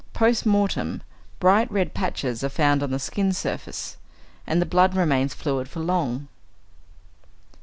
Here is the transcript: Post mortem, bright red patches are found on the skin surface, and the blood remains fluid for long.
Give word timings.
Post 0.13 0.47
mortem, 0.47 1.03
bright 1.39 1.71
red 1.71 1.93
patches 1.93 2.43
are 2.43 2.49
found 2.49 2.81
on 2.81 2.89
the 2.89 2.97
skin 2.97 3.33
surface, 3.33 3.97
and 4.47 4.59
the 4.59 4.65
blood 4.65 4.95
remains 4.95 5.35
fluid 5.35 5.69
for 5.69 5.79
long. 5.81 6.27